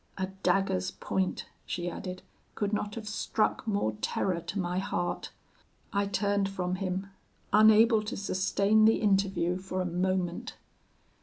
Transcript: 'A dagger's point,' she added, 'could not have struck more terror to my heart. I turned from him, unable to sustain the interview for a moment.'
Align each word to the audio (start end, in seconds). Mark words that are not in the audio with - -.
'A 0.17 0.25
dagger's 0.41 0.89
point,' 0.89 1.45
she 1.63 1.87
added, 1.87 2.23
'could 2.55 2.73
not 2.73 2.95
have 2.95 3.07
struck 3.07 3.67
more 3.67 3.95
terror 4.01 4.39
to 4.41 4.57
my 4.57 4.79
heart. 4.79 5.29
I 5.93 6.07
turned 6.07 6.49
from 6.49 6.77
him, 6.77 7.11
unable 7.53 8.01
to 8.05 8.17
sustain 8.17 8.85
the 8.85 8.95
interview 8.95 9.57
for 9.57 9.79
a 9.79 9.85
moment.' 9.85 10.55